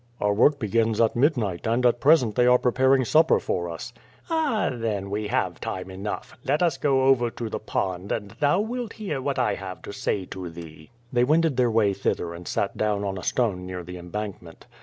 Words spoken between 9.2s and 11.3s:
what I have to say to thee." They